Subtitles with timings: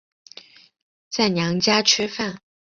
[1.11, 2.41] 在娘家吃饭